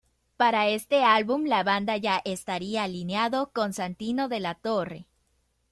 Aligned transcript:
Para 0.35 0.67
este 0.67 1.03
álbum 1.03 1.43
la 1.45 1.61
banda 1.61 1.95
ya 1.95 2.23
estaría 2.25 2.81
alineado 2.85 3.51
con 3.53 3.71
Santino 3.71 4.29
de 4.29 4.39
la 4.39 4.55
Torre. 4.55 5.05